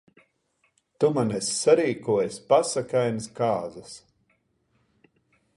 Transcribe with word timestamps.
Tu 1.03 1.09
man 1.17 1.33
esi 1.41 1.53
sarīkojis 1.57 2.39
pasakainas 2.53 3.31
kāzas. 3.41 3.95